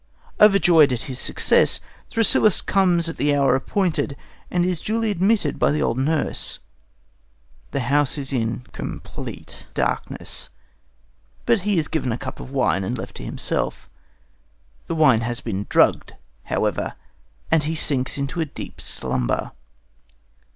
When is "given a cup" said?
11.87-12.39